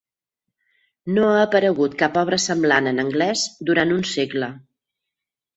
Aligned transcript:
No 1.17 1.27
ha 1.33 1.35
aparegut 1.41 1.97
cap 2.01 2.17
obra 2.21 2.41
semblant 2.45 2.89
en 2.93 3.05
anglès 3.05 3.47
durant 3.71 3.97
un 4.01 4.03
segle. 4.17 4.51